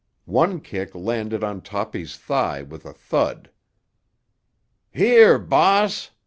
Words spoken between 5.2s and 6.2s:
bahass!"